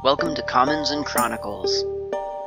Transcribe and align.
Welcome 0.00 0.36
to 0.36 0.42
Commons 0.42 0.90
and 0.90 1.04
Chronicles, 1.04 1.82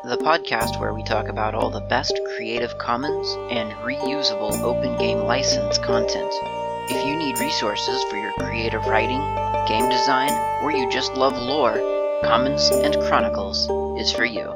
the 0.05 0.17
podcast 0.21 0.79
where 0.79 0.93
we 0.93 1.03
talk 1.03 1.27
about 1.27 1.53
all 1.53 1.69
the 1.69 1.81
best 1.81 2.17
Creative 2.37 2.77
Commons 2.77 3.27
and 3.51 3.73
reusable 3.83 4.57
open 4.61 4.97
game 4.97 5.17
license 5.19 5.77
content. 5.77 6.31
If 6.89 7.05
you 7.05 7.17
need 7.17 7.39
resources 7.39 8.01
for 8.05 8.15
your 8.15 8.31
creative 8.39 8.85
writing, 8.85 9.19
game 9.67 9.89
design, 9.89 10.31
or 10.63 10.71
you 10.71 10.89
just 10.89 11.15
love 11.15 11.37
lore, 11.37 11.73
Commons 12.23 12.69
and 12.69 12.95
Chronicles 13.01 13.67
is 13.99 14.13
for 14.13 14.23
you. 14.23 14.47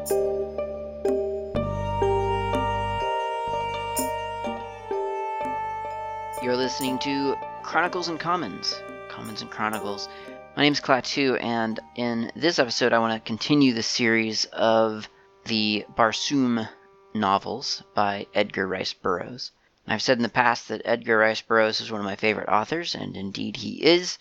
You're 6.41 6.55
listening 6.55 6.97
to 6.99 7.35
Chronicles 7.61 8.07
and 8.07 8.17
Commons. 8.17 8.73
Commons 9.09 9.41
and 9.41 9.51
Chronicles. 9.51 10.07
My 10.55 10.63
name 10.63 10.71
is 10.71 10.79
Klaatu, 10.79 11.37
and 11.43 11.81
in 11.97 12.31
this 12.33 12.59
episode, 12.59 12.93
I 12.93 12.99
want 12.99 13.13
to 13.13 13.27
continue 13.27 13.73
the 13.73 13.83
series 13.83 14.45
of 14.53 15.09
the 15.43 15.85
Barsoom 15.97 16.69
novels 17.13 17.83
by 17.93 18.27
Edgar 18.33 18.65
Rice 18.65 18.93
Burroughs. 18.93 19.51
I've 19.85 20.01
said 20.01 20.17
in 20.17 20.23
the 20.23 20.29
past 20.29 20.69
that 20.69 20.81
Edgar 20.85 21.17
Rice 21.17 21.41
Burroughs 21.41 21.81
is 21.81 21.91
one 21.91 21.99
of 21.99 22.05
my 22.05 22.15
favorite 22.15 22.47
authors, 22.47 22.95
and 22.95 23.17
indeed 23.17 23.57
he 23.57 23.83
is. 23.83 24.17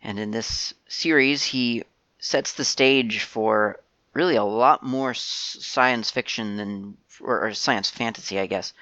And 0.00 0.18
in 0.18 0.30
this 0.30 0.72
series, 0.88 1.44
he 1.44 1.84
sets 2.18 2.54
the 2.54 2.64
stage 2.64 3.22
for 3.22 3.78
really 4.14 4.36
a 4.36 4.42
lot 4.42 4.82
more 4.82 5.12
science 5.12 6.10
fiction 6.10 6.56
than, 6.56 6.96
or, 7.20 7.44
or 7.44 7.52
science 7.52 7.90
fantasy, 7.90 8.40
I 8.40 8.46
guess, 8.46 8.72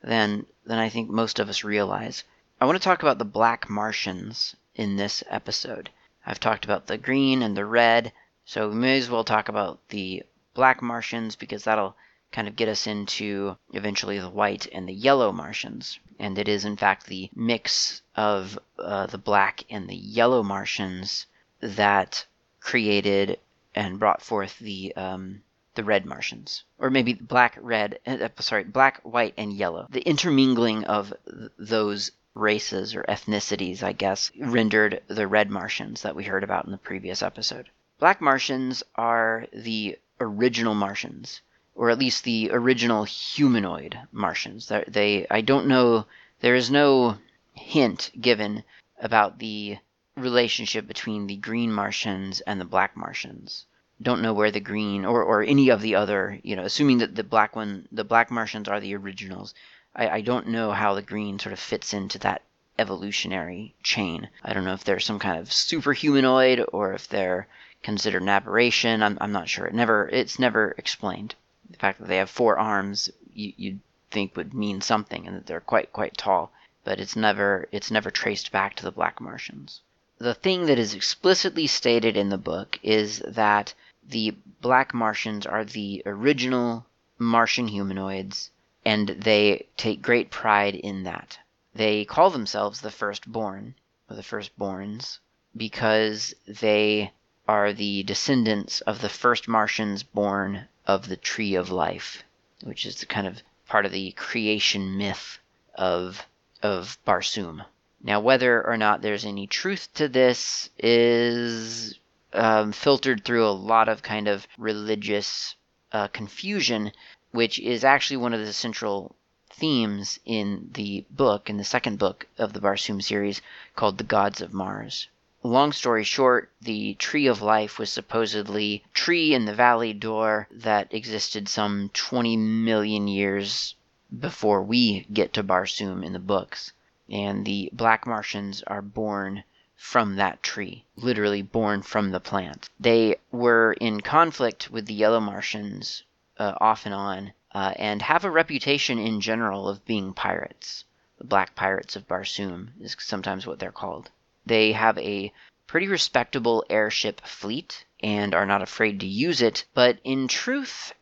than 0.00 0.46
than 0.64 0.78
I 0.78 0.90
think 0.90 1.10
most 1.10 1.40
of 1.40 1.48
us 1.48 1.64
realize. 1.64 2.22
I 2.60 2.66
want 2.66 2.78
to 2.78 2.84
talk 2.84 3.02
about 3.02 3.18
the 3.18 3.24
Black 3.24 3.68
Martians 3.68 4.54
in 4.76 4.94
this 4.94 5.24
episode. 5.28 5.90
I've 6.24 6.40
talked 6.40 6.64
about 6.64 6.86
the 6.86 6.98
green 6.98 7.42
and 7.42 7.56
the 7.56 7.64
red, 7.64 8.12
so 8.44 8.68
we 8.68 8.74
may 8.76 8.98
as 8.98 9.10
well 9.10 9.24
talk 9.24 9.48
about 9.48 9.80
the 9.88 10.22
black 10.54 10.82
Martians 10.82 11.36
because 11.36 11.64
that'll 11.64 11.96
kind 12.30 12.48
of 12.48 12.56
get 12.56 12.68
us 12.68 12.86
into 12.86 13.56
eventually 13.72 14.18
the 14.18 14.30
white 14.30 14.66
and 14.72 14.88
the 14.88 14.94
yellow 14.94 15.32
Martians. 15.32 15.98
And 16.18 16.38
it 16.38 16.48
is, 16.48 16.64
in 16.64 16.76
fact, 16.76 17.06
the 17.06 17.30
mix 17.34 18.02
of 18.16 18.58
uh, 18.78 19.06
the 19.06 19.18
black 19.18 19.64
and 19.68 19.88
the 19.88 19.96
yellow 19.96 20.42
Martians 20.42 21.26
that 21.60 22.26
created 22.60 23.38
and 23.74 23.98
brought 23.98 24.22
forth 24.22 24.58
the 24.58 24.94
um, 24.96 25.42
the 25.74 25.84
red 25.84 26.04
Martians, 26.04 26.64
or 26.78 26.90
maybe 26.90 27.14
black, 27.14 27.56
red, 27.60 27.98
uh, 28.06 28.28
sorry, 28.40 28.64
black, 28.64 29.00
white, 29.04 29.32
and 29.38 29.54
yellow. 29.54 29.86
The 29.88 30.02
intermingling 30.02 30.84
of 30.84 31.14
th- 31.26 31.50
those 31.58 32.10
races 32.34 32.94
or 32.94 33.04
ethnicities, 33.08 33.82
I 33.82 33.92
guess, 33.92 34.30
rendered 34.38 35.02
the 35.08 35.26
red 35.26 35.50
Martians 35.50 36.02
that 36.02 36.16
we 36.16 36.24
heard 36.24 36.44
about 36.44 36.64
in 36.64 36.72
the 36.72 36.78
previous 36.78 37.22
episode. 37.22 37.68
Black 37.98 38.20
Martians 38.20 38.82
are 38.94 39.46
the 39.52 39.98
original 40.20 40.74
Martians, 40.74 41.40
or 41.74 41.90
at 41.90 41.98
least 41.98 42.24
the 42.24 42.50
original 42.52 43.04
humanoid 43.04 43.98
Martians. 44.10 44.70
They, 44.88 45.26
I 45.30 45.40
don't 45.40 45.66
know, 45.66 46.06
there 46.40 46.54
is 46.54 46.70
no 46.70 47.18
hint 47.54 48.10
given 48.20 48.64
about 49.00 49.38
the 49.38 49.78
relationship 50.16 50.86
between 50.86 51.26
the 51.26 51.36
green 51.36 51.72
Martians 51.72 52.40
and 52.40 52.60
the 52.60 52.64
black 52.64 52.96
Martians. 52.96 53.66
Don't 54.00 54.22
know 54.22 54.34
where 54.34 54.50
the 54.50 54.60
green 54.60 55.04
or, 55.04 55.22
or 55.22 55.42
any 55.42 55.68
of 55.68 55.80
the 55.80 55.94
other, 55.94 56.40
you 56.42 56.56
know, 56.56 56.64
assuming 56.64 56.98
that 56.98 57.14
the 57.14 57.24
black 57.24 57.54
one, 57.54 57.86
the 57.92 58.04
black 58.04 58.30
Martians 58.30 58.68
are 58.68 58.80
the 58.80 58.96
originals. 58.96 59.54
I, 59.94 60.08
I 60.08 60.20
don't 60.22 60.48
know 60.48 60.72
how 60.72 60.94
the 60.94 61.02
green 61.02 61.38
sort 61.38 61.52
of 61.52 61.58
fits 61.58 61.92
into 61.92 62.18
that 62.20 62.42
evolutionary 62.78 63.74
chain. 63.82 64.30
I 64.42 64.54
don't 64.54 64.64
know 64.64 64.72
if 64.72 64.84
they're 64.84 64.98
some 64.98 65.18
kind 65.18 65.38
of 65.38 65.50
superhumanoid 65.50 66.64
or 66.72 66.94
if 66.94 67.06
they're 67.08 67.46
considered 67.82 68.22
an 68.22 68.30
aberration. 68.30 69.02
I'm, 69.02 69.18
I'm 69.20 69.32
not 69.32 69.50
sure. 69.50 69.66
It 69.66 69.74
never 69.74 70.08
it's 70.08 70.38
never 70.38 70.74
explained. 70.78 71.34
The 71.68 71.76
fact 71.76 71.98
that 71.98 72.08
they 72.08 72.16
have 72.16 72.30
four 72.30 72.58
arms, 72.58 73.10
you, 73.34 73.52
you'd 73.56 73.80
think 74.10 74.34
would 74.36 74.54
mean 74.54 74.80
something, 74.80 75.26
and 75.26 75.36
that 75.36 75.46
they're 75.46 75.60
quite 75.60 75.92
quite 75.92 76.16
tall. 76.16 76.52
But 76.84 76.98
it's 76.98 77.14
never 77.14 77.68
it's 77.70 77.90
never 77.90 78.10
traced 78.10 78.50
back 78.50 78.74
to 78.76 78.84
the 78.84 78.92
Black 78.92 79.20
Martians. 79.20 79.82
The 80.16 80.34
thing 80.34 80.66
that 80.66 80.78
is 80.78 80.94
explicitly 80.94 81.66
stated 81.66 82.16
in 82.16 82.30
the 82.30 82.38
book 82.38 82.78
is 82.82 83.18
that 83.26 83.74
the 84.08 84.34
Black 84.62 84.94
Martians 84.94 85.44
are 85.44 85.64
the 85.64 86.02
original 86.06 86.86
Martian 87.18 87.68
humanoids 87.68 88.50
and 88.84 89.08
they 89.08 89.66
take 89.76 90.02
great 90.02 90.30
pride 90.30 90.74
in 90.74 91.04
that. 91.04 91.38
They 91.74 92.04
call 92.04 92.30
themselves 92.30 92.80
the 92.80 92.90
firstborn, 92.90 93.74
or 94.08 94.16
the 94.16 94.22
firstborns, 94.22 95.18
because 95.56 96.34
they 96.46 97.12
are 97.48 97.72
the 97.72 98.02
descendants 98.02 98.80
of 98.82 99.00
the 99.00 99.08
first 99.08 99.48
Martians 99.48 100.02
born 100.02 100.68
of 100.86 101.08
the 101.08 101.16
Tree 101.16 101.54
of 101.54 101.70
Life, 101.70 102.24
which 102.62 102.86
is 102.86 102.96
the 102.96 103.06
kind 103.06 103.26
of 103.26 103.42
part 103.66 103.86
of 103.86 103.92
the 103.92 104.12
creation 104.12 104.96
myth 104.96 105.38
of 105.74 106.26
of 106.62 106.98
Barsoom. 107.04 107.64
Now, 108.02 108.20
whether 108.20 108.64
or 108.66 108.76
not 108.76 109.00
there's 109.00 109.24
any 109.24 109.46
truth 109.46 109.92
to 109.94 110.08
this 110.08 110.70
is 110.78 111.98
um, 112.32 112.72
filtered 112.72 113.24
through 113.24 113.46
a 113.46 113.50
lot 113.50 113.88
of 113.88 114.02
kind 114.02 114.28
of 114.28 114.46
religious 114.58 115.54
uh, 115.92 116.08
confusion 116.08 116.92
which 117.32 117.58
is 117.58 117.82
actually 117.82 118.18
one 118.18 118.34
of 118.34 118.40
the 118.40 118.52
central 118.52 119.16
themes 119.48 120.20
in 120.24 120.70
the 120.74 121.04
book, 121.10 121.48
in 121.48 121.56
the 121.56 121.64
second 121.64 121.98
book 121.98 122.26
of 122.36 122.52
the 122.52 122.60
Barsoom 122.60 123.00
series, 123.02 123.40
called 123.74 123.96
The 123.96 124.04
Gods 124.04 124.40
of 124.40 124.52
Mars. 124.52 125.08
Long 125.42 125.72
story 125.72 126.04
short, 126.04 126.50
the 126.60 126.94
Tree 126.94 127.26
of 127.26 127.40
Life 127.40 127.78
was 127.78 127.90
supposedly 127.90 128.84
tree 128.94 129.32
in 129.34 129.46
the 129.46 129.54
Valley 129.54 129.92
Dor 129.92 130.46
that 130.50 130.92
existed 130.92 131.48
some 131.48 131.90
20 131.94 132.36
million 132.36 133.08
years 133.08 133.74
before 134.18 134.62
we 134.62 135.06
get 135.12 135.32
to 135.32 135.42
Barsoom 135.42 136.04
in 136.04 136.12
the 136.12 136.18
books. 136.18 136.72
And 137.08 137.46
the 137.46 137.70
Black 137.72 138.06
Martians 138.06 138.62
are 138.66 138.82
born 138.82 139.44
from 139.74 140.16
that 140.16 140.42
tree, 140.42 140.84
literally 140.96 141.42
born 141.42 141.82
from 141.82 142.10
the 142.10 142.20
plant. 142.20 142.68
They 142.78 143.16
were 143.30 143.72
in 143.80 144.02
conflict 144.02 144.70
with 144.70 144.86
the 144.86 144.94
Yellow 144.94 145.20
Martians 145.20 146.02
uh, 146.38 146.54
off 146.60 146.86
and 146.86 146.94
on, 146.94 147.32
uh, 147.52 147.74
and 147.76 148.02
have 148.02 148.24
a 148.24 148.30
reputation 148.30 148.98
in 148.98 149.20
general 149.20 149.68
of 149.68 149.84
being 149.84 150.12
pirates. 150.12 150.84
The 151.18 151.24
Black 151.24 151.54
Pirates 151.54 151.96
of 151.96 152.08
Barsoom 152.08 152.70
is 152.80 152.96
sometimes 152.98 153.46
what 153.46 153.58
they're 153.58 153.70
called. 153.70 154.10
They 154.46 154.72
have 154.72 154.98
a 154.98 155.32
pretty 155.66 155.88
respectable 155.88 156.64
airship 156.68 157.20
fleet 157.20 157.84
and 158.00 158.34
are 158.34 158.46
not 158.46 158.62
afraid 158.62 159.00
to 159.00 159.06
use 159.06 159.40
it, 159.40 159.64
but 159.74 159.98
in 160.04 160.28
truth, 160.28 160.92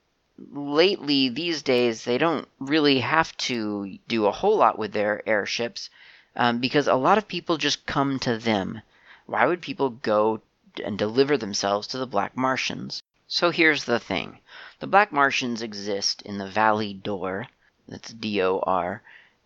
lately, 0.52 1.28
these 1.28 1.62
days, 1.62 2.04
they 2.04 2.18
don't 2.18 2.48
really 2.58 3.00
have 3.00 3.36
to 3.36 3.98
do 4.08 4.26
a 4.26 4.32
whole 4.32 4.56
lot 4.56 4.78
with 4.78 4.92
their 4.92 5.26
airships 5.28 5.90
um, 6.36 6.58
because 6.58 6.86
a 6.86 6.94
lot 6.94 7.18
of 7.18 7.28
people 7.28 7.56
just 7.56 7.86
come 7.86 8.18
to 8.18 8.38
them. 8.38 8.82
Why 9.26 9.46
would 9.46 9.62
people 9.62 9.90
go 9.90 10.40
and 10.84 10.98
deliver 10.98 11.36
themselves 11.36 11.86
to 11.88 11.98
the 11.98 12.06
Black 12.06 12.36
Martians? 12.36 13.02
So 13.32 13.50
here's 13.52 13.84
the 13.84 14.00
thing 14.00 14.40
the 14.80 14.88
Black 14.88 15.12
Martians 15.12 15.62
exist 15.62 16.20
in 16.22 16.38
the 16.38 16.48
Valley 16.48 16.92
Dor, 16.92 17.46
that's 17.86 18.12
D 18.12 18.42
O 18.42 18.58
R, 18.66 19.04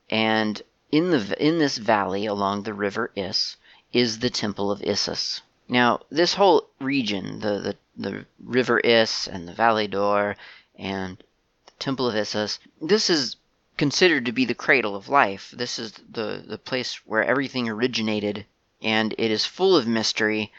and 0.09 0.63
in 0.91 1.11
the 1.11 1.37
in 1.39 1.59
this 1.59 1.77
valley 1.77 2.25
along 2.25 2.63
the 2.63 2.73
river 2.73 3.13
Iss 3.15 3.59
is 3.93 4.21
the 4.21 4.31
Temple 4.31 4.71
of 4.71 4.83
Issus. 4.83 5.43
Now, 5.69 6.01
this 6.09 6.33
whole 6.33 6.71
region, 6.81 7.41
the 7.41 7.61
the, 7.61 7.77
the 7.95 8.27
river 8.43 8.81
Iss 8.81 9.27
and 9.27 9.47
the 9.47 9.53
Valley 9.53 9.87
Dor 9.87 10.39
and 10.79 11.19
the 11.67 11.73
Temple 11.79 12.09
of 12.09 12.17
Issus, 12.17 12.61
this 12.81 13.11
is 13.11 13.37
considered 13.77 14.25
to 14.25 14.33
be 14.33 14.47
the 14.47 14.55
cradle 14.55 14.97
of 14.97 15.11
life. 15.11 15.53
This 15.55 15.79
is 15.79 15.93
the 16.11 16.43
the 16.47 16.57
place 16.57 17.05
where 17.05 17.23
everything 17.23 17.69
originated 17.69 18.47
and 18.81 19.15
it 19.19 19.31
is 19.31 19.45
full 19.45 19.77
of 19.77 19.87
mystery 19.87 20.51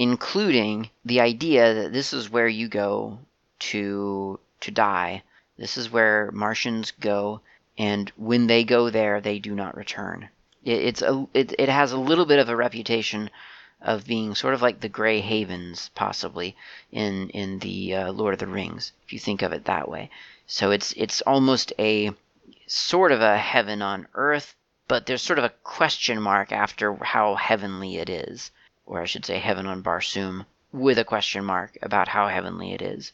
including 0.00 0.88
the 1.04 1.20
idea 1.20 1.74
that 1.74 1.92
this 1.92 2.14
is 2.14 2.30
where 2.30 2.48
you 2.48 2.66
go 2.66 3.18
to 3.58 4.40
to 4.58 4.70
die. 4.70 5.22
This 5.58 5.76
is 5.76 5.92
where 5.92 6.30
Martians 6.32 6.90
go, 6.92 7.42
and 7.76 8.10
when 8.16 8.46
they 8.46 8.64
go 8.64 8.88
there, 8.88 9.20
they 9.20 9.38
do 9.38 9.54
not 9.54 9.76
return. 9.76 10.30
It, 10.64 10.80
it's 10.84 11.02
a 11.02 11.28
it, 11.34 11.54
it 11.58 11.68
has 11.68 11.92
a 11.92 11.98
little 11.98 12.24
bit 12.24 12.38
of 12.38 12.48
a 12.48 12.56
reputation 12.56 13.28
of 13.82 14.06
being 14.06 14.34
sort 14.34 14.54
of 14.54 14.62
like 14.62 14.80
the 14.80 14.88
Grey 14.88 15.20
Havens, 15.20 15.90
possibly 15.94 16.56
in 16.90 17.28
in 17.28 17.58
the 17.58 17.94
uh, 17.94 18.12
Lord 18.12 18.32
of 18.32 18.40
the 18.40 18.46
Rings, 18.46 18.92
if 19.04 19.12
you 19.12 19.18
think 19.18 19.42
of 19.42 19.52
it 19.52 19.66
that 19.66 19.86
way. 19.86 20.08
So 20.46 20.70
it's 20.70 20.94
it's 20.96 21.20
almost 21.22 21.74
a 21.78 22.10
sort 22.66 23.12
of 23.12 23.20
a 23.20 23.36
heaven 23.36 23.82
on 23.82 24.08
earth, 24.14 24.54
but 24.88 25.04
there's 25.04 25.20
sort 25.20 25.38
of 25.38 25.44
a 25.44 25.54
question 25.62 26.22
mark 26.22 26.52
after 26.52 26.94
how 26.94 27.34
heavenly 27.34 27.98
it 27.98 28.08
is 28.08 28.50
or 28.86 29.00
I 29.00 29.04
should 29.04 29.24
say 29.24 29.38
heaven 29.38 29.66
on 29.66 29.82
Barsoom, 29.82 30.46
with 30.72 30.98
a 30.98 31.04
question 31.04 31.44
mark 31.44 31.76
about 31.82 32.08
how 32.08 32.28
heavenly 32.28 32.72
it 32.72 32.80
is. 32.80 33.12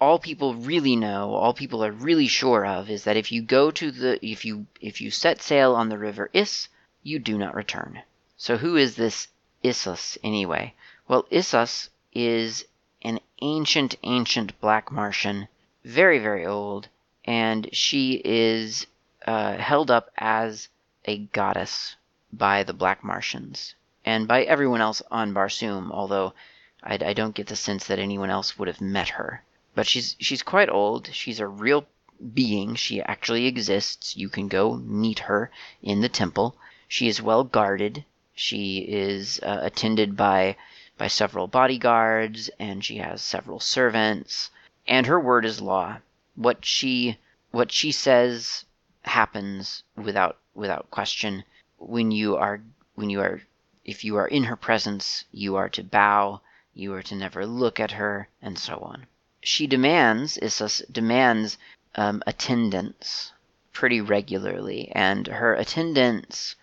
All 0.00 0.18
people 0.18 0.54
really 0.54 0.96
know, 0.96 1.34
all 1.34 1.54
people 1.54 1.84
are 1.84 1.92
really 1.92 2.26
sure 2.26 2.66
of, 2.66 2.90
is 2.90 3.04
that 3.04 3.16
if 3.16 3.30
you 3.30 3.42
go 3.42 3.70
to 3.70 3.90
the 3.90 4.18
if 4.26 4.44
you 4.44 4.66
if 4.80 5.00
you 5.00 5.10
set 5.10 5.40
sail 5.40 5.74
on 5.74 5.88
the 5.88 5.98
river 5.98 6.30
Iss, 6.32 6.68
you 7.02 7.18
do 7.18 7.38
not 7.38 7.54
return. 7.54 8.02
So 8.36 8.56
who 8.56 8.76
is 8.76 8.96
this 8.96 9.28
Issus 9.62 10.18
anyway? 10.24 10.74
Well, 11.06 11.26
Issus 11.30 11.90
is 12.12 12.64
an 13.02 13.20
ancient, 13.40 13.94
ancient 14.02 14.58
black 14.60 14.90
Martian, 14.90 15.48
very, 15.84 16.18
very 16.18 16.44
old, 16.44 16.88
and 17.24 17.68
she 17.72 18.20
is 18.24 18.86
uh, 19.26 19.56
held 19.58 19.90
up 19.90 20.10
as 20.16 20.68
a 21.04 21.18
goddess 21.18 21.96
by 22.32 22.62
the 22.62 22.72
black 22.72 23.04
Martians 23.04 23.74
and 24.04 24.26
by 24.26 24.42
everyone 24.42 24.80
else 24.80 25.00
on 25.10 25.32
Barsoom, 25.32 25.92
although 25.92 26.34
I, 26.82 26.98
I 27.00 27.12
don't 27.12 27.34
get 27.34 27.46
the 27.46 27.56
sense 27.56 27.86
that 27.86 28.00
anyone 28.00 28.30
else 28.30 28.58
would 28.58 28.66
have 28.66 28.80
met 28.80 29.10
her. 29.10 29.44
But 29.74 29.86
she's 29.86 30.16
she's 30.18 30.42
quite 30.42 30.68
old. 30.68 31.08
She's 31.12 31.38
a 31.38 31.46
real 31.46 31.86
being. 32.34 32.74
She 32.74 33.00
actually 33.00 33.46
exists. 33.46 34.16
You 34.16 34.28
can 34.28 34.48
go 34.48 34.74
meet 34.74 35.20
her 35.20 35.50
in 35.82 36.00
the 36.00 36.08
temple. 36.08 36.56
She 36.88 37.06
is 37.08 37.22
well 37.22 37.44
guarded. 37.44 38.04
She 38.34 38.78
is 38.78 39.38
uh, 39.40 39.60
attended 39.62 40.16
by 40.16 40.56
by 40.98 41.06
several 41.06 41.46
bodyguards, 41.46 42.50
and 42.58 42.84
she 42.84 42.96
has 42.96 43.22
several 43.22 43.60
servants. 43.60 44.50
And 44.86 45.06
her 45.06 45.20
word 45.20 45.44
is 45.44 45.60
law. 45.60 45.98
What 46.34 46.64
she 46.64 47.18
what 47.52 47.70
she 47.70 47.92
says 47.92 48.64
happens 49.02 49.84
without 49.96 50.38
without 50.54 50.90
question. 50.90 51.44
When 51.78 52.10
you 52.10 52.36
are 52.36 52.62
when 52.94 53.08
you 53.08 53.20
are 53.20 53.42
if 53.84 54.04
you 54.04 54.16
are 54.16 54.28
in 54.28 54.44
her 54.44 54.56
presence, 54.56 55.24
you 55.32 55.56
are 55.56 55.68
to 55.68 55.82
bow, 55.82 56.40
you 56.74 56.94
are 56.94 57.02
to 57.02 57.14
never 57.14 57.44
look 57.44 57.80
at 57.80 57.92
her, 57.92 58.28
and 58.40 58.58
so 58.58 58.78
on. 58.78 59.06
She 59.42 59.66
demands, 59.66 60.38
Issus 60.38 60.82
demands 60.90 61.58
um, 61.94 62.22
attendance 62.26 63.32
pretty 63.72 64.00
regularly, 64.00 64.90
and 64.94 65.26
her 65.26 65.54
attendants 65.54 66.54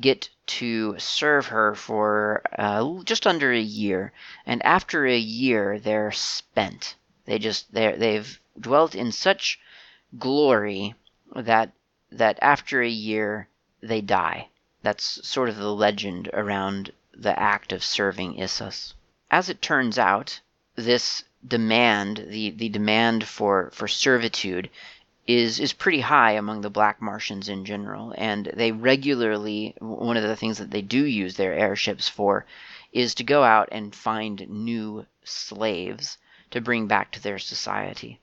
get 0.00 0.30
to 0.46 0.98
serve 0.98 1.46
her 1.48 1.74
for 1.74 2.42
uh, 2.56 3.02
just 3.04 3.26
under 3.26 3.52
a 3.52 3.60
year, 3.60 4.12
and 4.46 4.64
after 4.64 5.06
a 5.06 5.18
year 5.18 5.78
they're 5.78 6.12
spent. 6.12 6.94
They 7.24 7.38
just 7.38 7.72
they 7.72 7.96
they've 7.96 8.40
dwelt 8.58 8.94
in 8.94 9.10
such 9.12 9.58
glory 10.18 10.94
that 11.34 11.72
that 12.12 12.38
after 12.40 12.82
a 12.82 12.88
year 12.88 13.48
they 13.82 14.00
die. 14.00 14.48
That's 14.84 15.26
sort 15.26 15.48
of 15.48 15.56
the 15.56 15.74
legend 15.74 16.28
around 16.34 16.92
the 17.14 17.38
act 17.40 17.72
of 17.72 17.82
serving 17.82 18.38
Issus. 18.38 18.92
As 19.30 19.48
it 19.48 19.62
turns 19.62 19.98
out, 19.98 20.40
this 20.76 21.24
demand, 21.42 22.26
the, 22.28 22.50
the 22.50 22.68
demand 22.68 23.24
for, 23.26 23.70
for 23.72 23.88
servitude, 23.88 24.68
is 25.26 25.58
is 25.58 25.72
pretty 25.72 26.00
high 26.00 26.32
among 26.32 26.60
the 26.60 26.68
black 26.68 27.00
Martians 27.00 27.48
in 27.48 27.64
general, 27.64 28.14
and 28.18 28.52
they 28.54 28.72
regularly 28.72 29.74
one 29.78 30.18
of 30.18 30.22
the 30.22 30.36
things 30.36 30.58
that 30.58 30.70
they 30.70 30.82
do 30.82 31.02
use 31.02 31.36
their 31.36 31.54
airships 31.54 32.10
for 32.10 32.44
is 32.92 33.14
to 33.14 33.24
go 33.24 33.42
out 33.42 33.70
and 33.72 33.94
find 33.94 34.46
new 34.50 35.06
slaves 35.24 36.18
to 36.50 36.60
bring 36.60 36.86
back 36.86 37.10
to 37.10 37.22
their 37.22 37.38
society. 37.38 38.20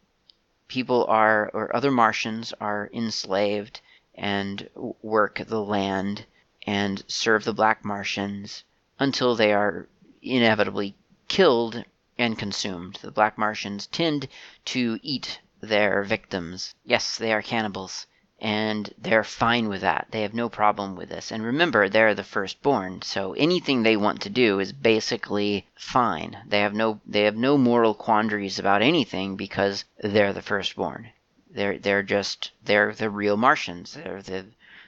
People 0.68 1.08
are 1.08 1.50
or 1.56 1.76
other 1.76 1.90
Martians 1.90 2.54
are 2.62 2.88
enslaved 2.94 3.82
and 4.14 4.70
work 5.02 5.42
the 5.48 5.64
land 5.64 6.28
and 6.68 7.04
serve 7.08 7.44
the 7.44 7.54
black 7.54 7.84
Martians 7.84 8.64
until 9.00 9.36
they 9.36 9.52
are 9.52 9.88
inevitably 10.22 10.96
killed 11.28 11.84
and 12.20 12.38
consumed. 12.38 13.00
The 13.02 13.10
black 13.10 13.38
Martians 13.38 13.88
tend 13.88 14.28
to 14.66 15.00
eat 15.02 15.40
their 15.60 16.04
victims. 16.04 16.76
Yes, 16.84 17.18
they 17.18 17.34
are 17.34 17.42
cannibals. 17.42 18.06
And 18.40 18.94
they're 18.98 19.24
fine 19.24 19.70
with 19.70 19.82
that. 19.82 20.08
They 20.12 20.22
have 20.22 20.34
no 20.34 20.50
problem 20.50 20.96
with 20.96 21.10
this. 21.10 21.32
And 21.32 21.44
remember, 21.44 21.90
they're 21.90 22.14
the 22.14 22.24
firstborn, 22.24 23.02
so 23.02 23.34
anything 23.34 23.82
they 23.82 23.98
want 23.98 24.22
to 24.22 24.30
do 24.30 24.60
is 24.60 24.74
basically 24.74 25.68
fine. 25.76 26.38
They 26.48 26.60
have 26.60 26.74
no 26.74 27.02
they 27.06 27.22
have 27.22 27.36
no 27.36 27.58
moral 27.58 27.94
quandaries 27.94 28.60
about 28.60 28.82
anything 28.82 29.36
because 29.36 29.86
they're 30.00 30.34
the 30.34 30.42
firstborn. 30.42 31.10
They're 31.50 31.78
they're 31.78 32.04
just 32.04 32.52
they're 32.64 32.94
the 32.94 33.10
real 33.10 33.38
Martians. 33.38 33.94
They're 33.94 34.22
the 34.22 34.46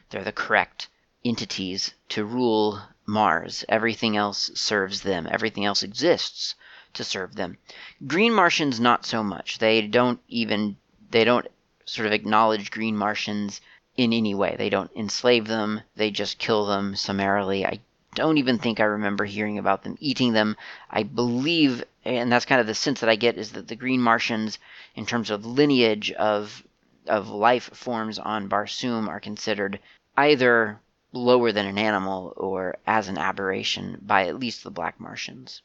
they're 0.10 0.24
the 0.24 0.32
correct 0.32 0.88
entities 1.26 1.94
to 2.10 2.26
rule 2.26 2.82
Mars. 3.06 3.64
Everything 3.70 4.18
else 4.18 4.52
serves 4.56 5.02
them. 5.02 5.28
Everything 5.30 5.66
else 5.66 5.84
exists 5.84 6.56
to 6.94 7.04
serve 7.04 7.36
them. 7.36 7.58
Green 8.06 8.34
Martians 8.34 8.80
not 8.80 9.06
so 9.06 9.24
much. 9.24 9.58
They 9.58 9.82
don't 9.82 10.20
even 10.28 10.78
they 11.12 11.24
don't 11.24 11.48
sort 11.86 12.08
of 12.08 12.14
acknowledge 12.14 12.72
green 12.72 12.98
Martians 12.98 13.62
in 13.98 14.14
any 14.14 14.34
way. 14.34 14.56
They 14.58 14.70
don't 14.70 14.92
enslave 14.96 15.48
them. 15.48 15.82
They 15.96 16.12
just 16.12 16.40
kill 16.40 16.66
them 16.66 16.96
summarily. 16.96 17.66
I 17.66 17.80
don't 18.16 18.38
even 18.38 18.60
think 18.60 18.80
I 18.80 18.86
remember 18.86 19.26
hearing 19.26 19.58
about 19.58 19.84
them 19.84 19.98
eating 20.00 20.34
them. 20.34 20.56
I 20.90 21.04
believe 21.04 21.84
and 22.06 22.32
that's 22.32 22.46
kind 22.46 22.62
of 22.62 22.68
the 22.68 22.76
sense 22.76 23.00
that 23.00 23.10
I 23.10 23.16
get 23.16 23.38
is 23.38 23.54
that 23.54 23.68
the 23.68 23.76
green 23.76 24.02
Martians 24.02 24.60
in 24.96 25.06
terms 25.06 25.30
of 25.30 25.46
lineage 25.46 26.12
of 26.12 26.64
of 27.08 27.30
life 27.30 27.70
forms 27.74 28.20
on 28.20 28.50
Barsoom 28.50 29.08
are 29.08 29.20
considered 29.20 29.80
either 30.16 30.80
lower 31.14 31.52
than 31.52 31.68
an 31.68 31.78
animal 31.78 32.34
or 32.36 32.76
as 32.86 33.08
an 33.08 33.18
aberration 33.18 34.00
by 34.02 34.28
at 34.28 34.40
least 34.40 34.64
the 34.64 34.72
black 34.72 35.00
Martians. 35.00 35.62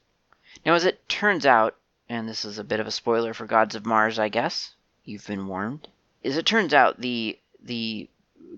Now, 0.65 0.75
as 0.75 0.85
it 0.85 1.09
turns 1.09 1.45
out, 1.47 1.77
and 2.09 2.29
this 2.29 2.45
is 2.45 2.59
a 2.59 2.65
bit 2.65 2.81
of 2.81 2.87
a 2.87 2.93
spoiler 2.93 3.35
for 3.35 3.47
Gods 3.47 3.75
of 3.75 3.87
Mars, 3.87 4.19
I 4.19 4.29
guess, 4.29 4.75
you've 5.05 5.27
been 5.27 5.47
warned. 5.47 5.89
As 6.23 6.37
it 6.37 6.47
turns 6.47 6.75
out, 6.75 7.01
the 7.01 7.39
the 7.61 8.09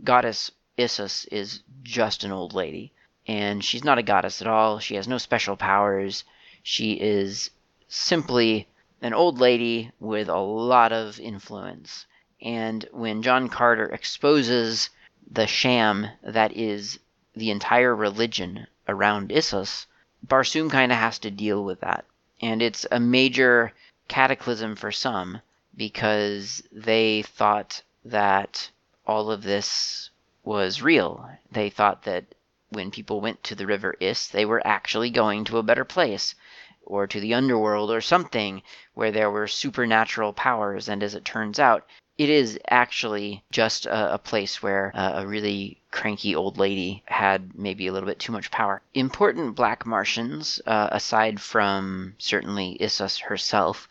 goddess 0.04 0.50
Issus 0.76 1.25
is 1.26 1.62
just 1.82 2.25
an 2.25 2.32
old 2.32 2.54
lady, 2.54 2.93
and 3.26 3.64
she's 3.64 3.84
not 3.84 3.98
a 3.98 4.02
goddess 4.02 4.40
at 4.40 4.48
all. 4.48 4.78
She 4.78 4.96
has 4.96 5.06
no 5.06 5.19
special 5.19 5.56
powers. 5.56 6.25
She 6.62 6.94
is 6.94 7.50
simply 7.88 8.69
an 9.00 9.14
old 9.14 9.38
lady 9.38 9.93
with 10.00 10.28
a 10.28 10.38
lot 10.38 10.93
of 10.93 11.20
influence. 11.20 12.06
And 12.43 12.86
when 12.93 13.22
John 13.22 13.48
Carter 13.48 13.86
exposes 13.86 14.90
the 15.31 15.46
sham 15.46 16.08
that 16.22 16.56
is 16.56 16.99
the 17.34 17.50
entire 17.50 17.94
religion 17.94 18.67
around 18.88 19.32
Issus, 19.32 19.87
Barsoom 20.26 20.70
kind 20.70 20.93
of 20.93 20.99
has 20.99 21.19
to 21.20 21.31
deal 21.31 21.64
with 21.64 21.81
that. 21.81 22.05
And 22.40 22.62
it's 22.62 22.87
a 22.90 23.00
major 23.00 23.72
cataclysm 24.08 24.76
for 24.76 24.93
some 24.93 25.40
because 25.76 26.62
they 26.72 27.22
thought 27.22 27.82
that 28.05 28.70
all 29.06 29.31
of 29.31 29.43
this 29.43 30.11
was 30.44 30.82
real. 30.82 31.31
They 31.50 31.70
thought 31.70 32.02
that 32.05 32.25
when 32.70 32.90
people 32.90 33.20
went 33.20 33.43
to 33.44 33.55
the 33.55 33.67
river 33.67 33.96
Iss, 34.00 34.28
they 34.28 34.44
were 34.44 34.67
actually 34.67 35.11
going 35.11 35.44
to 35.44 35.58
a 35.58 35.62
better 35.62 35.84
place 35.84 36.34
or 36.84 37.06
to 37.06 37.20
the 37.20 37.34
underworld 37.34 37.90
or 37.90 38.00
something 38.00 38.62
where 38.94 39.12
there 39.12 39.31
were 39.31 39.46
supernatural 39.46 40.32
powers. 40.32 40.89
And 40.89 41.03
as 41.03 41.15
it 41.15 41.24
turns 41.24 41.58
out, 41.58 41.86
it 42.20 42.29
is 42.29 42.58
actually 42.69 43.43
just 43.50 43.86
a, 43.86 44.12
a 44.12 44.19
place 44.19 44.62
where 44.62 44.93
uh, 44.94 45.22
a 45.22 45.27
really 45.27 45.81
cranky 45.91 46.34
old 46.34 46.58
lady 46.58 47.03
had 47.06 47.58
maybe 47.58 47.86
a 47.86 47.93
little 47.94 48.06
bit 48.06 48.19
too 48.19 48.31
much 48.31 48.50
power. 48.50 48.82
Important 48.93 49.56
black 49.56 49.86
Martians, 49.86 50.60
uh, 50.67 50.91
aside 50.93 51.41
from 51.41 52.15
certainly 52.19 52.77
Issus 52.79 53.17
herself, 53.20 53.89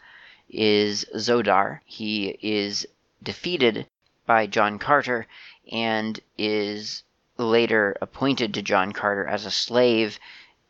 is 0.48 1.06
Xodar. 1.16 1.80
He 1.86 2.38
is 2.44 2.88
defeated 3.24 3.88
by 4.28 4.46
John 4.46 4.78
Carter 4.78 5.26
and 5.72 6.20
is 6.38 7.02
later 7.38 7.98
appointed 8.00 8.54
to 8.54 8.62
John 8.62 8.92
Carter 8.92 9.26
as 9.26 9.48
a 9.48 9.52
slave 9.52 10.20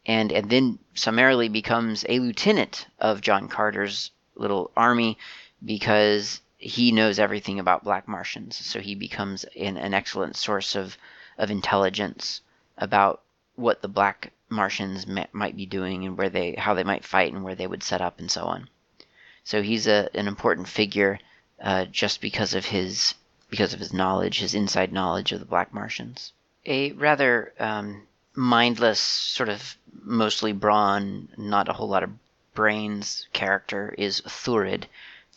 and, 0.05 0.31
and 0.31 0.49
then 0.49 0.79
summarily 0.93 1.49
becomes 1.49 2.05
a 2.07 2.19
lieutenant 2.19 2.87
of 2.99 3.19
John 3.19 3.49
Carter's 3.49 4.11
little 4.35 4.71
army 4.77 5.17
because 5.65 6.39
he 6.59 6.91
knows 6.91 7.19
everything 7.19 7.57
about 7.57 7.85
black 7.85 8.07
Martians, 8.07 8.57
so 8.57 8.81
he 8.81 8.93
becomes 8.93 9.45
an, 9.55 9.77
an 9.77 9.93
excellent 9.93 10.35
source 10.35 10.75
of, 10.75 10.97
of 11.37 11.49
intelligence 11.49 12.41
about 12.77 13.21
what 13.55 13.81
the 13.81 13.87
black 13.87 14.33
Martians 14.49 15.07
might 15.31 15.55
be 15.55 15.65
doing 15.65 16.05
and 16.05 16.17
where 16.17 16.29
they 16.29 16.53
how 16.55 16.73
they 16.73 16.83
might 16.83 17.05
fight 17.05 17.31
and 17.31 17.43
where 17.43 17.55
they 17.55 17.67
would 17.67 17.83
set 17.83 18.01
up 18.01 18.19
and 18.19 18.29
so 18.29 18.43
on. 18.45 18.67
So 19.43 19.61
he's 19.61 19.87
a, 19.87 20.09
an 20.13 20.27
important 20.27 20.67
figure 20.67 21.19
uh, 21.61 21.85
just 21.85 22.19
because 22.19 22.53
of 22.53 22.65
his 22.65 23.15
because 23.49 23.73
of 23.73 23.79
his 23.79 23.93
knowledge, 23.93 24.39
his 24.39 24.53
inside 24.53 24.91
knowledge 24.91 25.31
of 25.31 25.39
the 25.39 25.45
black 25.45 25.73
Martians. 25.73 26.33
A 26.65 26.91
rather 26.91 27.53
um, 27.59 28.03
mindless, 28.35 28.99
sort 28.99 29.49
of 29.49 29.77
mostly 30.03 30.51
brawn, 30.51 31.29
not 31.37 31.69
a 31.69 31.73
whole 31.73 31.87
lot 31.87 32.03
of 32.03 32.11
brains 32.53 33.27
character 33.31 33.95
is 33.97 34.21
Thurid, 34.21 34.87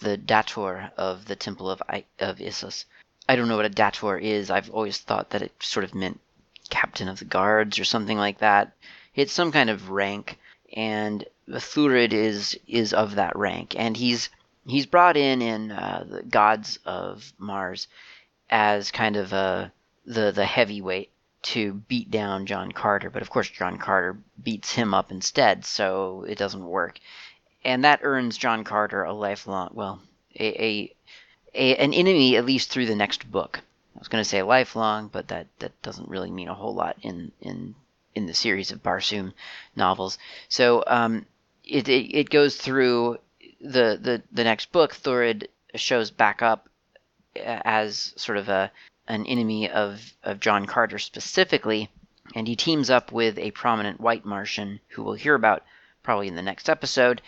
the 0.02 0.18
dator 0.18 0.90
of 0.97 1.26
the 1.26 1.37
temple 1.37 1.71
of 1.71 1.82
of 2.18 2.40
Issus. 2.40 2.85
I 3.28 3.37
don't 3.37 3.49
know 3.49 3.56
what 3.56 3.66
a 3.66 3.71
dator 3.71 4.21
is. 4.21 4.50
I've 4.50 4.71
always 4.71 4.99
thought 4.99 5.30
that 5.30 5.42
it 5.42 5.52
sort 5.61 5.85
of 5.85 5.94
meant 5.94 6.21
captain 6.71 7.09
of 7.09 7.18
the 7.18 7.25
guards 7.25 7.78
or 7.78 7.85
something 7.85 8.18
like 8.18 8.38
that. 8.38 8.73
It's 9.14 9.32
some 9.32 9.52
kind 9.52 9.71
of 9.71 9.90
rank, 9.90 10.38
and 10.75 11.25
Thurid 11.49 12.12
is 12.12 12.59
is 12.66 12.92
of 12.92 13.16
that 13.16 13.37
rank, 13.37 13.75
and 13.78 13.97
he's 13.97 14.30
he's 14.66 14.87
brought 14.87 15.16
in 15.16 15.42
in 15.42 15.71
uh, 15.71 16.04
the 16.09 16.23
gods 16.23 16.78
of 16.85 17.32
Mars 17.38 17.88
as 18.50 18.90
kind 18.90 19.16
of 19.16 19.32
a 19.32 19.73
the 20.04 20.32
the 20.32 20.47
heavyweight 20.47 21.11
to 21.42 21.75
beat 21.75 22.11
down 22.11 22.47
John 22.47 22.73
Carter, 22.73 23.11
but 23.11 23.23
of 23.23 23.30
course 23.30 23.50
John 23.50 23.76
Carter 23.78 24.16
beats 24.42 24.73
him 24.73 24.94
up 24.94 25.11
instead, 25.11 25.64
so 25.64 26.25
it 26.28 26.38
doesn't 26.38 26.64
work. 26.64 26.99
And 27.64 27.85
that 27.85 28.00
earns 28.02 28.37
John 28.37 28.64
Carter 28.64 29.04
a 29.04 29.12
lifelong, 29.12 29.71
well, 29.73 30.02
a, 30.38 30.64
a, 30.64 30.95
a 31.54 31.76
an 31.76 31.95
enemy 31.95 32.37
at 32.37 32.45
least 32.45 32.71
through 32.71 32.87
the 32.87 32.97
next 32.97 33.31
book. 33.31 33.61
I 33.95 33.99
was 33.99 34.09
going 34.09 34.23
to 34.23 34.28
say 34.28 34.42
lifelong, 34.42 35.09
but 35.12 35.28
that, 35.28 35.47
that 35.59 35.81
doesn't 35.83 36.09
really 36.09 36.31
mean 36.31 36.49
a 36.49 36.54
whole 36.54 36.75
lot 36.75 36.97
in 37.02 37.31
in 37.40 37.75
in 38.14 38.26
the 38.26 38.35
series 38.35 38.71
of 38.73 38.83
Barsoom 38.83 39.33
novels. 39.76 40.19
So 40.49 40.83
um, 40.87 41.26
it, 41.64 41.88
it, 41.88 42.16
it 42.16 42.31
goes 42.31 42.57
through 42.57 43.19
the 43.61 43.99
the 44.00 44.23
the 44.33 44.45
next 44.45 44.73
book. 44.73 44.95
Thurid 44.95 45.49
shows 45.75 46.11
back 46.11 46.42
up 46.42 46.69
as 47.37 48.12
sort 48.16 48.38
of 48.38 48.49
a 48.49 48.71
an 49.09 49.26
enemy 49.26 49.71
of 49.71 50.12
of 50.23 50.40
John 50.40 50.66
Carter 50.66 50.99
specifically, 50.99 51.90
and 52.35 52.49
he 52.49 52.57
teams 52.57 52.90
up 52.90 53.12
with 53.12 53.38
a 53.38 53.50
prominent 53.52 54.00
white 54.00 54.25
Martian 54.25 54.81
who 54.88 55.02
we'll 55.02 55.14
hear 55.14 55.35
about 55.35 55.62
probably 56.02 56.28
in 56.28 56.35
the 56.35 56.42
next 56.42 56.69
episode, 56.69 57.23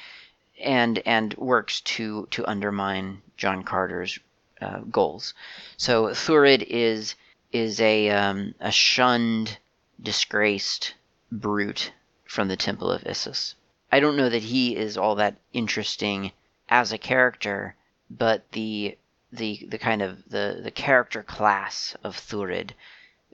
and 0.61 1.01
and 1.07 1.35
works 1.35 1.81
to 1.83 2.27
to 2.31 2.47
undermine 2.47 3.23
John 3.37 3.65
Carter's 3.65 4.19
uh, 4.61 4.81
goals. 4.91 5.35
So 5.77 6.15
Thurid 6.15 6.63
is 6.63 7.15
is 7.53 7.81
a 7.81 8.11
um, 8.11 8.55
a 8.61 8.71
shunned, 8.71 9.59
disgraced 10.03 10.95
brute 11.31 11.93
from 12.25 12.49
the 12.49 12.57
Temple 12.57 12.91
of 12.91 13.07
Issus. 13.07 13.55
I 13.93 14.01
don't 14.01 14.17
know 14.17 14.29
that 14.29 14.43
he 14.43 14.77
is 14.77 14.97
all 14.97 15.15
that 15.17 15.37
interesting 15.53 16.33
as 16.69 16.93
a 16.93 16.99
character, 16.99 17.77
but 18.11 18.51
the 18.53 18.97
the 19.33 19.67
the 19.69 19.79
kind 19.79 20.03
of 20.03 20.29
the 20.29 20.61
the 20.63 20.71
character 20.71 21.23
class 21.23 21.97
of 22.03 22.17
Thurid, 22.17 22.75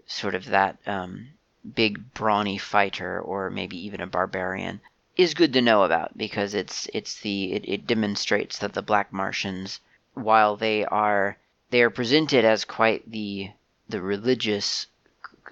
sort 0.07 0.35
of 0.35 0.47
that 0.47 0.77
um, 0.87 1.29
big 1.75 2.13
brawny 2.15 2.59
fighter, 2.59 3.21
or 3.21 3.51
maybe 3.51 3.77
even 3.87 4.01
a 4.01 4.07
barbarian, 4.07 4.81
is 5.17 5.35
good 5.35 5.53
to 5.53 5.61
know 5.61 5.83
about 5.85 6.17
because 6.17 6.55
it's 6.55 6.89
it's 6.95 7.21
the 7.21 7.53
it, 7.53 7.65
it 7.69 7.87
demonstrates 7.87 8.59
that 8.59 8.73
the 8.73 8.83
Black 8.83 9.13
Martians, 9.13 9.81
while 10.15 10.57
they 10.57 10.85
are 10.85 11.37
they 11.71 11.83
are 11.83 11.91
presented 11.91 12.45
as 12.45 12.65
quite 12.65 13.11
the 13.11 13.51
the 13.89 14.01
religious 14.01 14.87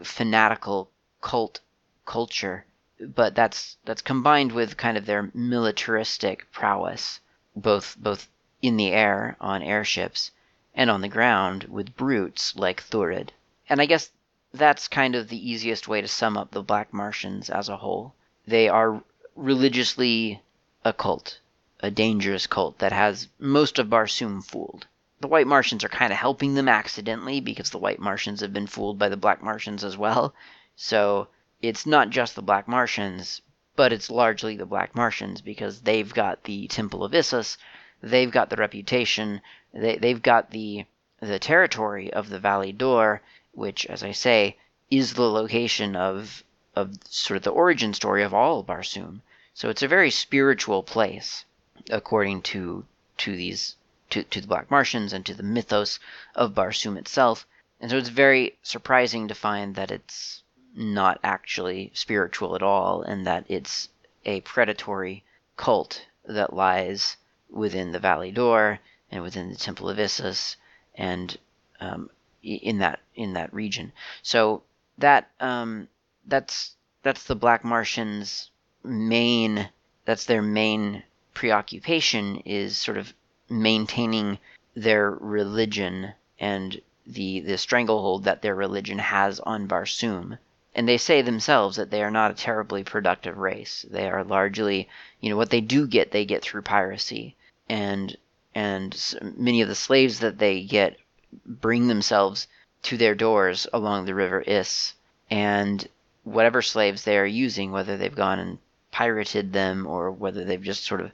fanatical 0.02 0.90
cult 1.20 1.60
culture 2.04 2.64
but 3.00 3.34
that's 3.34 3.76
that's 3.84 4.02
combined 4.02 4.52
with 4.52 4.76
kind 4.76 4.96
of 4.96 5.06
their 5.06 5.30
militaristic 5.34 6.50
prowess 6.52 7.20
both 7.54 7.96
both 7.98 8.28
in 8.62 8.76
the 8.76 8.92
air 8.92 9.36
on 9.40 9.62
airships 9.62 10.30
and 10.74 10.90
on 10.90 11.00
the 11.00 11.08
ground 11.08 11.64
with 11.64 11.96
brutes 11.96 12.56
like 12.56 12.80
Thurid. 12.80 13.32
And 13.68 13.80
I 13.80 13.86
guess 13.86 14.10
that's 14.52 14.88
kind 14.88 15.14
of 15.14 15.28
the 15.28 15.50
easiest 15.50 15.88
way 15.88 16.00
to 16.00 16.08
sum 16.08 16.36
up 16.36 16.50
the 16.50 16.62
Black 16.62 16.92
Martians 16.92 17.50
as 17.50 17.68
a 17.68 17.76
whole. 17.76 18.14
They 18.46 18.68
are 18.68 19.02
religiously 19.40 20.42
a 20.84 20.92
cult, 20.92 21.38
a 21.78 21.92
dangerous 21.92 22.48
cult 22.48 22.78
that 22.80 22.90
has 22.90 23.28
most 23.38 23.78
of 23.78 23.86
Barsoom 23.88 24.44
fooled. 24.44 24.88
The 25.20 25.28
White 25.28 25.46
Martians 25.46 25.84
are 25.84 25.88
kind 25.88 26.12
of 26.12 26.18
helping 26.18 26.54
them 26.54 26.68
accidentally 26.68 27.40
because 27.40 27.70
the 27.70 27.78
White 27.78 28.00
Martians 28.00 28.40
have 28.40 28.52
been 28.52 28.66
fooled 28.66 28.98
by 28.98 29.08
the 29.08 29.16
Black 29.16 29.40
Martians 29.40 29.84
as 29.84 29.96
well. 29.96 30.34
So 30.74 31.28
it's 31.62 31.86
not 31.86 32.10
just 32.10 32.34
the 32.34 32.42
Black 32.42 32.66
Martians, 32.66 33.40
but 33.76 33.92
it's 33.92 34.10
largely 34.10 34.56
the 34.56 34.66
Black 34.66 34.96
Martians 34.96 35.40
because 35.40 35.82
they've 35.82 36.12
got 36.12 36.42
the 36.42 36.66
Temple 36.66 37.04
of 37.04 37.14
Issus, 37.14 37.58
they've 38.02 38.32
got 38.32 38.50
the 38.50 38.56
reputation, 38.56 39.40
they, 39.72 39.96
they've 39.96 40.22
got 40.22 40.50
the 40.50 40.84
the 41.20 41.38
territory 41.38 42.12
of 42.12 42.28
the 42.28 42.40
Valley 42.40 42.72
Dor, 42.72 43.22
which, 43.52 43.86
as 43.86 44.02
I 44.02 44.12
say, 44.12 44.56
is 44.90 45.14
the 45.14 45.30
location 45.30 45.94
of 45.94 46.42
of 46.74 46.98
sort 47.08 47.36
of 47.36 47.44
the 47.44 47.50
origin 47.50 47.94
story 47.94 48.24
of 48.24 48.34
all 48.34 48.64
Barsoom. 48.64 49.20
So 49.58 49.70
it's 49.70 49.82
a 49.82 49.88
very 49.88 50.12
spiritual 50.12 50.84
place, 50.84 51.44
according 51.90 52.42
to 52.42 52.86
to 53.16 53.34
these 53.34 53.74
to, 54.10 54.22
to 54.22 54.40
the 54.40 54.46
Black 54.46 54.70
Martians 54.70 55.12
and 55.12 55.26
to 55.26 55.34
the 55.34 55.42
mythos 55.42 55.98
of 56.36 56.54
Barsoom 56.54 56.96
itself. 56.96 57.44
And 57.80 57.90
so 57.90 57.96
it's 57.96 58.08
very 58.08 58.56
surprising 58.62 59.26
to 59.26 59.34
find 59.34 59.74
that 59.74 59.90
it's 59.90 60.44
not 60.76 61.18
actually 61.24 61.90
spiritual 61.92 62.54
at 62.54 62.62
all, 62.62 63.02
and 63.02 63.26
that 63.26 63.46
it's 63.48 63.88
a 64.24 64.42
predatory 64.42 65.24
cult 65.56 66.06
that 66.24 66.52
lies 66.52 67.16
within 67.50 67.90
the 67.90 67.98
Valley 67.98 68.30
Dor 68.30 68.78
and 69.10 69.24
within 69.24 69.50
the 69.50 69.56
Temple 69.56 69.90
of 69.90 69.98
Issus 69.98 70.54
and 70.94 71.36
um, 71.80 72.10
in 72.44 72.78
that 72.78 73.00
in 73.16 73.32
that 73.32 73.52
region. 73.52 73.90
So 74.22 74.62
that 74.98 75.32
um, 75.40 75.88
that's 76.24 76.76
that's 77.02 77.24
the 77.24 77.34
Black 77.34 77.64
Martians' 77.64 78.52
main 78.88 79.68
that's 80.04 80.24
their 80.24 80.42
main 80.42 81.02
preoccupation 81.34 82.36
is 82.38 82.76
sort 82.76 82.96
of 82.96 83.12
maintaining 83.48 84.38
their 84.74 85.10
religion 85.10 86.12
and 86.40 86.80
the 87.06 87.40
the 87.40 87.58
stranglehold 87.58 88.24
that 88.24 88.42
their 88.42 88.54
religion 88.54 88.98
has 88.98 89.40
on 89.40 89.68
Barsoom. 89.68 90.38
And 90.74 90.88
they 90.88 90.98
say 90.98 91.22
themselves 91.22 91.76
that 91.76 91.90
they 91.90 92.02
are 92.02 92.10
not 92.10 92.30
a 92.30 92.34
terribly 92.34 92.84
productive 92.84 93.38
race. 93.38 93.84
They 93.90 94.08
are 94.08 94.22
largely, 94.22 94.88
you 95.20 95.30
know, 95.30 95.36
what 95.36 95.50
they 95.50 95.60
do 95.60 95.86
get, 95.86 96.10
they 96.10 96.24
get 96.24 96.42
through 96.42 96.62
piracy, 96.62 97.36
and 97.68 98.16
and 98.54 98.96
many 99.36 99.60
of 99.60 99.68
the 99.68 99.74
slaves 99.74 100.20
that 100.20 100.38
they 100.38 100.62
get 100.62 100.98
bring 101.44 101.88
themselves 101.88 102.46
to 102.82 102.96
their 102.96 103.14
doors 103.14 103.66
along 103.72 104.04
the 104.04 104.14
river 104.14 104.42
Iss, 104.46 104.94
and 105.30 105.86
whatever 106.24 106.62
slaves 106.62 107.02
they 107.02 107.18
are 107.18 107.26
using, 107.26 107.72
whether 107.72 107.96
they've 107.96 108.14
gone 108.14 108.38
and 108.38 108.58
pirated 108.90 109.52
them 109.52 109.86
or 109.86 110.10
whether 110.10 110.44
they've 110.44 110.62
just 110.62 110.84
sort 110.84 111.00
of 111.00 111.12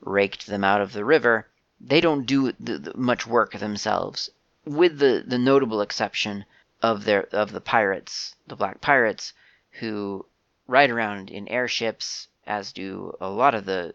raked 0.00 0.46
them 0.46 0.64
out 0.64 0.80
of 0.80 0.92
the 0.92 1.04
river, 1.04 1.46
they 1.80 2.00
don't 2.00 2.26
do 2.26 2.52
the, 2.60 2.78
the, 2.78 2.92
much 2.96 3.26
work 3.26 3.52
themselves, 3.52 4.30
with 4.64 4.98
the, 4.98 5.24
the 5.26 5.38
notable 5.38 5.80
exception 5.80 6.44
of 6.82 7.04
their 7.04 7.22
of 7.32 7.52
the 7.52 7.60
pirates, 7.60 8.34
the 8.46 8.56
black 8.56 8.80
pirates, 8.80 9.32
who 9.80 10.24
ride 10.66 10.90
around 10.90 11.30
in 11.30 11.48
airships, 11.48 12.28
as 12.46 12.72
do 12.72 13.16
a 13.20 13.28
lot 13.28 13.54
of 13.54 13.64
the 13.64 13.94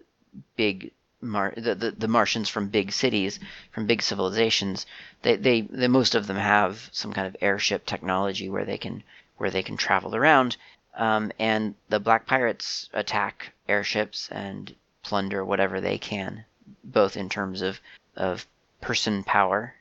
big 0.56 0.92
Mar- 1.20 1.54
the, 1.58 1.74
the, 1.74 1.92
the 1.92 2.08
Martians 2.08 2.48
from 2.48 2.70
big 2.70 2.92
cities, 2.92 3.40
from 3.72 3.88
big 3.88 4.04
civilizations. 4.04 4.86
They, 5.24 5.36
they, 5.36 5.62
they 5.62 5.88
most 5.88 6.14
of 6.14 6.28
them 6.28 6.38
have 6.38 6.90
some 6.92 7.12
kind 7.12 7.26
of 7.26 7.36
airship 7.42 7.88
technology 7.88 8.50
where 8.50 8.66
they 8.66 8.78
can 8.78 9.04
where 9.38 9.50
they 9.50 9.64
can 9.64 9.78
travel 9.78 10.16
around. 10.16 10.58
Um, 10.98 11.32
and 11.38 11.76
the 11.90 12.00
black 12.00 12.26
pirates 12.26 12.90
attack 12.92 13.54
airships 13.70 14.30
and 14.32 14.76
plunder 15.04 15.46
whatever 15.46 15.80
they 15.80 15.98
can, 15.98 16.44
both 16.84 17.16
in 17.16 17.30
terms 17.30 17.62
of 17.62 17.80
of 18.16 18.48
person 18.82 19.24
power 19.24 19.76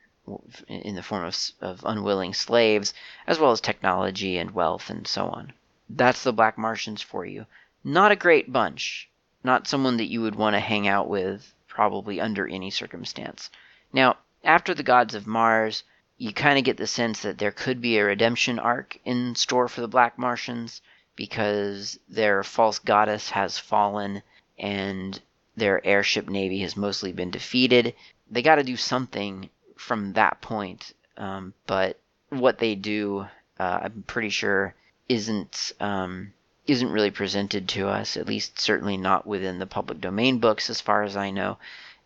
in 0.68 0.94
the 0.94 1.02
form 1.02 1.25
of, 1.25 1.37
of 1.61 1.85
unwilling 1.87 2.35
slaves, 2.35 2.92
as 3.26 3.38
well 3.38 3.50
as 3.50 3.61
technology 3.61 4.37
and 4.38 4.50
wealth 4.50 4.90
and 4.90 5.06
so 5.06 5.28
on. 5.28 5.52
That's 5.88 6.23
the 6.23 6.32
Black 6.32 6.58
Martians 6.58 7.00
for 7.00 7.25
you. 7.25 7.46
Not 7.82 8.12
a 8.12 8.16
great 8.16 8.52
bunch. 8.52 9.08
Not 9.44 9.68
someone 9.68 9.96
that 9.99 10.11
you 10.11 10.20
would 10.23 10.35
want 10.35 10.54
to 10.54 10.61
hang 10.61 10.88
out 10.88 11.08
with, 11.08 11.54
probably 11.68 12.20
under 12.20 12.46
any 12.46 12.70
circumstance. 12.70 13.50
Now, 13.92 14.16
after 14.42 14.75
the 14.75 14.82
gods 14.82 15.14
of 15.14 15.26
Mars, 15.26 15.85
you 16.18 16.32
kind 16.32 16.58
of 16.58 16.64
get 16.64 16.76
the 16.76 16.87
sense 16.87 17.23
that 17.23 17.38
there 17.38 17.52
could 17.52 17.80
be 17.80 17.96
a 17.96 18.04
redemption 18.04 18.58
arc 18.58 18.99
in 19.04 19.35
store 19.35 19.68
for 19.68 19.80
the 19.80 19.88
Black 19.88 20.18
Martians 20.18 20.82
because 21.16 21.99
their 22.08 22.44
false 22.44 22.78
goddess 22.78 23.30
has 23.30 23.58
fallen 23.58 24.23
and 24.58 25.20
their 25.56 25.85
airship 25.85 26.28
navy 26.28 26.61
has 26.61 26.76
mostly 26.76 27.12
been 27.12 27.30
defeated. 27.30 27.94
They 28.30 28.42
got 28.42 28.56
to 28.56 28.62
do 28.62 28.76
something 28.76 29.49
from 29.76 30.12
that 30.12 30.40
point, 30.40 30.92
um, 31.16 31.54
but 31.66 31.99
what 32.28 32.58
they 32.58 32.75
do, 32.75 33.26
uh, 33.58 33.80
I'm 33.82 34.04
pretty 34.06 34.28
sure, 34.28 34.75
isn't 35.08 35.73
um, 35.80 36.32
isn't 36.66 36.90
really 36.90 37.11
presented 37.11 37.68
to 37.68 37.88
us. 37.88 38.16
At 38.16 38.26
least, 38.26 38.58
certainly 38.58 38.96
not 38.96 39.26
within 39.26 39.58
the 39.58 39.66
public 39.66 40.00
domain 40.00 40.38
books, 40.38 40.68
as 40.68 40.80
far 40.80 41.02
as 41.04 41.16
I 41.16 41.30
know. 41.30 41.58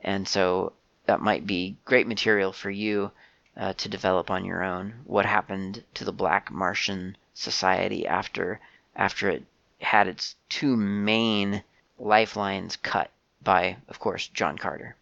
And 0.03 0.29
so 0.29 0.73
that 1.07 1.21
might 1.21 1.47
be 1.47 1.77
great 1.85 2.07
material 2.07 2.53
for 2.53 2.71
you 2.71 3.11
uh, 3.57 3.73
to 3.75 3.89
develop 3.89 4.31
on 4.31 4.45
your 4.45 4.63
own. 4.63 4.95
What 5.05 5.27
happened 5.27 5.83
to 5.95 6.05
the 6.05 6.13
Black 6.13 6.51
Martian 6.51 7.17
society 7.35 8.07
after 8.07 8.61
after 9.01 9.31
it 9.31 9.43
had 9.81 10.07
its 10.07 10.37
two 10.49 10.77
main 10.77 11.65
lifelines 11.99 12.77
cut 12.77 13.11
by, 13.43 13.79
of 13.89 13.99
course, 13.99 14.29
John 14.29 14.59
Carter. 14.59 14.95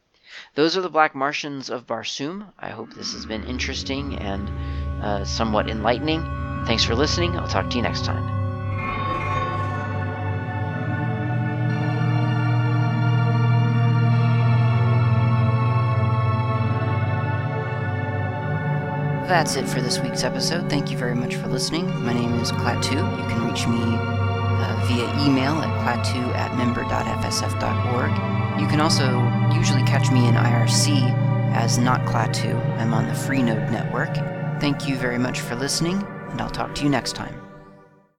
Those 0.54 0.76
are 0.76 0.82
the 0.82 0.88
Black 0.88 1.14
Martians 1.14 1.68
of 1.68 1.86
Barsoom. 1.86 2.52
I 2.58 2.70
hope 2.70 2.94
this 2.94 3.12
has 3.12 3.26
been 3.26 3.44
interesting 3.44 4.16
and 4.18 5.02
uh, 5.02 5.24
somewhat 5.24 5.68
enlightening. 5.68 6.22
Thanks 6.64 6.84
for 6.84 6.94
listening. 6.94 7.36
I'll 7.36 7.48
talk 7.48 7.70
to 7.70 7.76
you 7.76 7.82
next 7.82 8.04
time. 8.04 8.37
That's 19.28 19.56
it 19.56 19.68
for 19.68 19.82
this 19.82 19.98
week's 19.98 20.24
episode. 20.24 20.70
Thank 20.70 20.90
you 20.90 20.96
very 20.96 21.14
much 21.14 21.34
for 21.36 21.48
listening. 21.48 21.86
My 22.02 22.14
name 22.14 22.32
is 22.40 22.50
Klaatu. 22.50 22.94
You 22.94 23.28
can 23.28 23.46
reach 23.46 23.66
me 23.66 23.78
uh, 23.78 24.86
via 24.88 25.04
email 25.22 25.52
at 25.60 25.68
klaatu 25.84 26.34
at 26.34 26.56
member.fsf.org 26.56 28.10
You 28.58 28.66
can 28.66 28.80
also 28.80 29.22
usually 29.54 29.82
catch 29.82 30.10
me 30.10 30.26
in 30.26 30.34
IRC 30.34 31.12
as 31.54 31.76
Not 31.76 32.06
Klaatu. 32.06 32.56
I'm 32.78 32.94
on 32.94 33.06
the 33.06 33.12
Freenode 33.12 33.70
network. 33.70 34.14
Thank 34.62 34.88
you 34.88 34.96
very 34.96 35.18
much 35.18 35.40
for 35.40 35.56
listening, 35.56 36.02
and 36.30 36.40
I'll 36.40 36.48
talk 36.48 36.74
to 36.76 36.82
you 36.82 36.88
next 36.88 37.14
time. 37.14 37.47